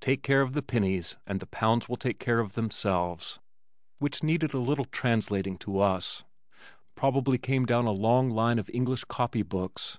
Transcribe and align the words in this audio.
"Take 0.00 0.22
care 0.22 0.40
of 0.40 0.54
the 0.54 0.62
pennies 0.62 1.18
and 1.26 1.40
the 1.40 1.46
pounds 1.46 1.90
will 1.90 1.98
take 1.98 2.18
care 2.18 2.40
of 2.40 2.54
themselves" 2.54 3.38
(which 3.98 4.22
needed 4.22 4.54
a 4.54 4.58
little 4.58 4.86
translating 4.86 5.58
to 5.58 5.80
us) 5.80 6.24
probably 6.94 7.36
came 7.36 7.66
down 7.66 7.84
a 7.84 7.90
long 7.90 8.30
line 8.30 8.58
of 8.58 8.70
English 8.72 9.04
copy 9.04 9.42
books. 9.42 9.98